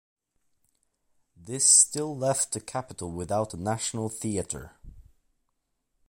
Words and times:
This 1.37 1.69
still 1.69 2.17
left 2.17 2.53
the 2.53 2.59
capital 2.59 3.11
without 3.11 3.53
a 3.53 3.61
national 3.61 4.09
theatre. 4.09 4.71